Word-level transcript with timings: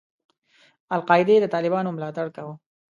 القاعدې 0.97 1.35
د 1.41 1.45
طالبانو 1.53 1.89
ملاتړ 1.95 2.27
کاوه. 2.35 2.55